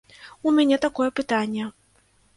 [0.47, 1.71] У мяне такое пытанне.